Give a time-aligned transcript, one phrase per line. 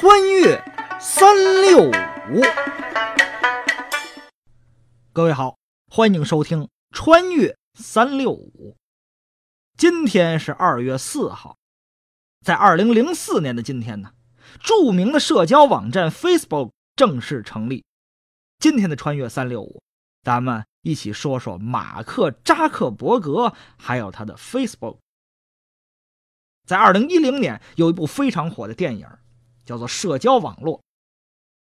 [0.00, 0.62] 穿越
[1.00, 2.40] 三六五，
[5.12, 5.58] 各位好，
[5.90, 8.76] 欢迎收听《穿越三六五》。
[9.76, 11.56] 今天是二月四号，
[12.46, 14.12] 在二零零四年的今天呢，
[14.60, 17.84] 著名的社交网站 Facebook 正式成立。
[18.60, 19.78] 今天的《穿越三六五》，
[20.22, 24.98] 咱们一起说说马克扎克伯格，还有他的 Facebook。
[26.64, 29.04] 在二零一零年，有一部非常火的电影。
[29.68, 30.80] 叫做社交网络，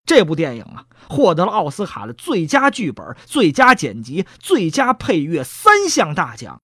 [0.06, 6.62] 这部电影啊获得了奥斯卡的最佳剧本、最佳剪辑、最佳配乐三项大奖。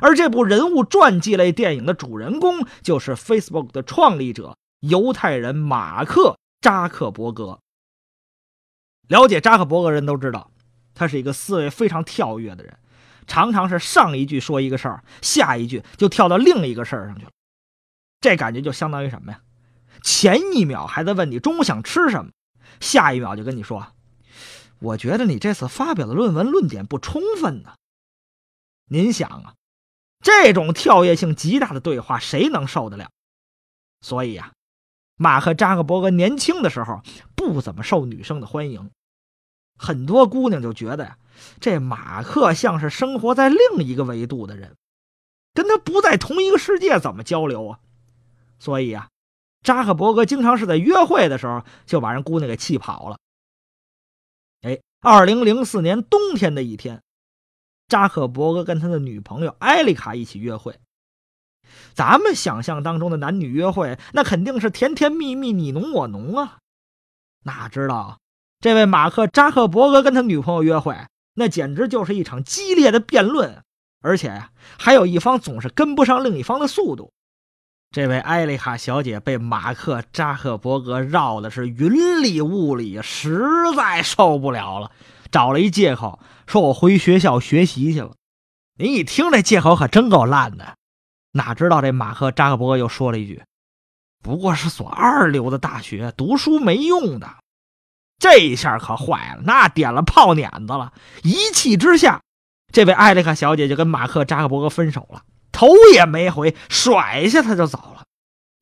[0.00, 7.60] 而这部人物传记类电影的主人公就是 Facebook 的创立者犹太人马克扎克伯格。
[9.06, 10.50] 了解扎克伯格人都知道，
[10.94, 12.78] 他是一个思维非常跳跃的人，
[13.26, 17.30] 常常是上一句说一个事儿，下一句就跳到另一个事儿上去了。
[18.20, 19.40] 这感觉就相当于什么呀？
[20.04, 22.30] 前一秒还在问你中午想吃什么，
[22.78, 23.94] 下一秒就跟你说
[24.78, 27.74] ：“我觉得你这次发表的论文论点不充分呢。”
[28.86, 29.54] 您想啊，
[30.20, 33.08] 这种跳跃性极大的对话谁能受得了？
[34.02, 34.52] 所以呀，
[35.16, 37.00] 马克扎克伯格年轻的时候
[37.34, 38.90] 不怎么受女生的欢迎，
[39.78, 41.18] 很多姑娘就觉得呀，
[41.60, 44.76] 这马克像是生活在另一个维度的人，
[45.54, 47.80] 跟他不在同一个世界，怎么交流啊？
[48.58, 49.08] 所以呀。
[49.64, 53.18] 扎克伯格经常是在约会的时候就把人姑娘给气跑了。
[54.60, 57.02] 哎，二零零四年冬天的一天，
[57.88, 60.78] 扎克伯格跟他的女朋友艾丽卡一起约会。
[61.94, 66.58] 咱们想象当中的男女约会，那肯定是甜甜蜜蜜、你侬我侬啊。
[67.44, 68.20] 哪知道，
[68.60, 70.94] 这位马克扎克伯格跟他女朋友约会，
[71.34, 73.62] 那简直就是一场激烈的辩论，
[74.00, 77.12] 而且呀，还有一方总是跟不上另一方的速度。
[77.94, 83.40] 这位艾丽卡小姐被马克扎克伯格绕的是云里雾里，实
[83.76, 84.90] 在受不了了，
[85.30, 88.16] 找了一借口说：“我回学校学习去了。”
[88.76, 90.74] 您一听这借口可真够烂的，
[91.34, 93.44] 哪知道这马克扎克伯格又说了一句
[94.24, 97.36] ：“不过是所二流的大学，读书没用的。”
[98.18, 100.92] 这一下可坏了，那点了炮碾子了。
[101.22, 102.20] 一气之下，
[102.72, 105.22] 这位艾丽卡小姐就跟马克扎克伯格分手了。
[105.54, 108.04] 头也没回，甩下他就走了。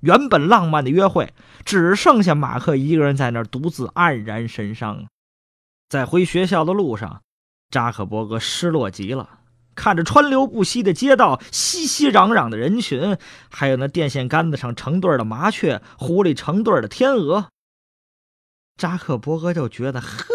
[0.03, 1.33] 原本浪漫的约会，
[1.65, 5.07] 只剩下马克一个人在那儿独自黯然神伤。
[5.89, 7.23] 在回学校的路上，
[7.71, 9.29] 扎克伯格失落极了，
[9.75, 13.17] 看着川流不息的街道、熙熙攘攘的人群，
[13.51, 17.49] 还有那电线杆子上成对的麻雀、狐狸成对的天鹅，
[18.77, 20.27] 扎克伯格就觉得：呵，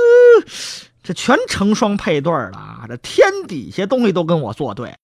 [1.04, 4.96] 这全成双配对了，这天底下东西都跟我作对。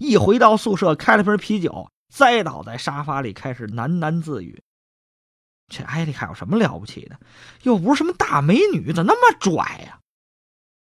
[0.00, 4.62] 一回到宿舍，开了瓶啤酒，栽倒在沙发里，开始喃喃自语
[5.68, 7.20] ：“这艾丽卡有什么了不起的？
[7.64, 10.00] 又不是什么大美女，怎么那么拽呀？”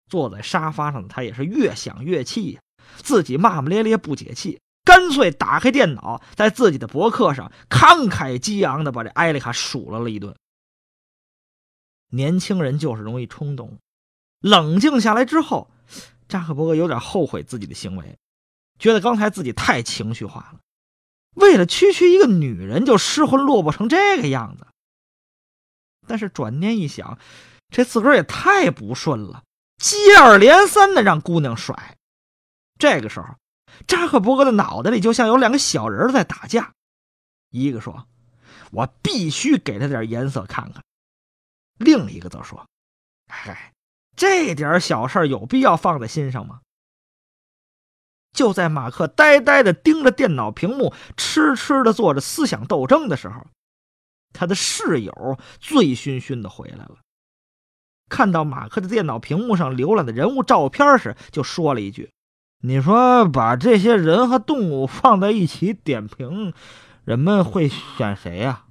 [0.06, 2.60] 坐在沙发上，他也是越想越气，
[2.98, 10.36] 自己骂骂咧咧不解气，干脆打开电脑，在自己的博客上慷慨激昂的把这艾丽卡数落了一顿。
[12.10, 13.78] 年轻人就是容易冲动，
[14.40, 15.70] 冷静下来之后，
[16.28, 18.18] 扎克伯格有点后悔自己的行为。
[18.78, 20.60] 觉得刚才自己太情绪化了，
[21.34, 24.66] 为了区区一个女人就失魂落魄成这个样子。
[26.06, 27.18] 但是转念一想，
[27.68, 29.42] 这自个儿也太不顺了，
[29.78, 31.96] 接二连三的让姑娘甩。
[32.78, 33.34] 这个时候，
[33.86, 36.74] 扎克伯格的脑袋里就像有两个小人在打架，
[37.50, 38.06] 一个说
[38.70, 40.84] ：“我必须给他点颜色看看。”
[41.78, 42.66] 另一个则说
[43.28, 43.72] ：“嗨，
[44.14, 46.60] 这点小事有必要放在心上吗？”
[48.36, 53.46] 就在马克呆呆的盯着电脑屏幕，痴痴的做着思想斗争的时候，
[54.32, 56.96] 他的室友醉醺醺的回来了。
[58.08, 62.10] 看到马克的电脑屏幕上浏览的人物照片时，就说了一句
[62.62, 66.52] ：“你说把这些人和动物放在一起点评，
[67.04, 68.64] 人们会选谁呀？”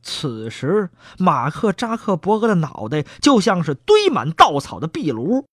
[0.00, 5.46] 此时，马克扎克伯格的脑袋就像是堆满稻草的壁炉。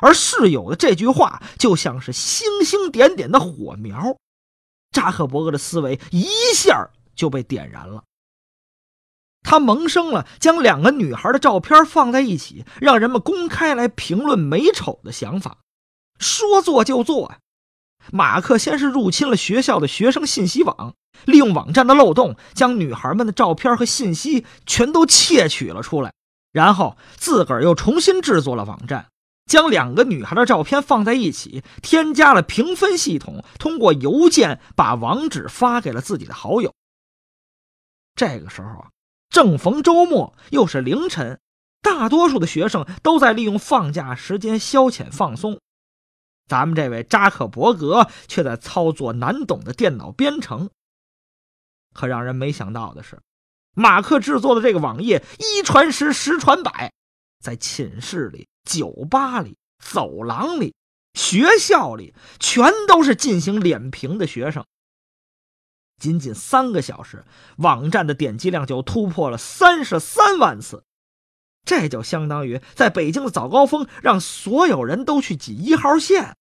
[0.00, 4.16] 而室友的这句话就像是星星点点的火苗，
[4.90, 8.02] 扎克伯格的思维一下就被点燃了。
[9.42, 15.58] 他萌生了将两个女孩的照片放在一起，让人们公开来评论美丑的想法。
[16.18, 17.38] 说做就做呀！
[18.12, 20.94] 马克先是入侵了学校的学生信息网，
[21.24, 26.12] 利用网站的漏洞，将女孩们的照片和信息全都窃取了出来，
[26.52, 29.08] 然后自个儿又重新制作了网站。
[29.46, 36.74] 将两个女孩的照片放在一起，添加了评分系统，通过邮件把网址发给了自己的好友。
[38.14, 38.90] 这个时候啊，
[39.28, 41.40] 正逢周末，又是凌晨，
[41.82, 45.60] 大多数的学生都在利用放假时间消遣放松。
[46.46, 50.70] 咱们这位扎克伯格却在操作难懂的电脑编程。
[51.92, 53.20] 可让人没想到的是，
[53.74, 56.92] 马克制作的这个网页一传十，十传百，
[57.40, 60.74] 在寝室里、酒吧里、走廊里、
[61.14, 64.64] 学校里，全都是进行脸评的学生。
[66.00, 67.24] 仅仅三个小时，
[67.58, 70.84] 网站的点击量就突破了三十三万次，
[71.64, 76.36] 这就相当于在北京的早高峰让所有人都去挤一号线。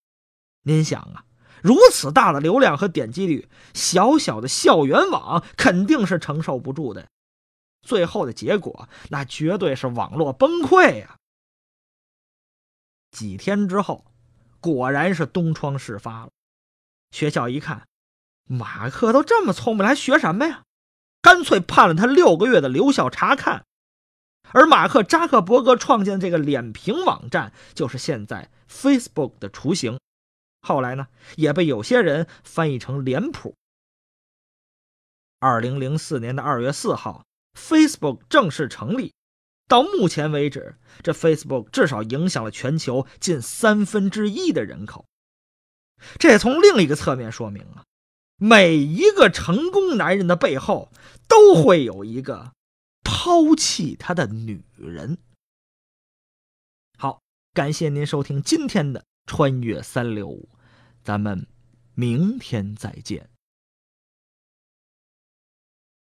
[0.63, 1.25] 您想啊？
[1.61, 7.07] 如此大的流量和点击率，小小的校园网肯定是承受不住的。
[7.81, 11.17] 最后的结果，那绝对是网络崩溃呀！
[13.13, 14.03] 几天之后，
[14.59, 16.31] 果然是东窗事发了。
[17.11, 17.87] 学校一看，
[18.45, 20.63] 马克都这么聪明，还学什么呀？
[21.21, 23.65] 干脆判了他六个月的留校察看。
[24.51, 29.99] 而马克扎克伯格创建的这个脸评网站，就是现在 Facebook 的雏形。
[30.61, 33.55] 后来呢，也被有些人翻译成脸谱。
[35.39, 37.25] 二零零四年的二月四号
[37.57, 39.13] ，Facebook 正式成立。
[39.73, 45.07] 到目前为止，这 Facebook 至少影响了全球近三分之一的人口。
[46.19, 47.83] 这也从另一个侧面说明啊，
[48.37, 50.91] 每一个成功男人的背后，
[51.27, 52.53] 都会有一个
[53.03, 55.17] 抛弃他的女人。
[56.99, 59.03] 好，感谢您收听今天的。
[59.25, 60.49] 穿越三六五，
[61.01, 61.47] 咱们
[61.95, 63.32] 明天再见。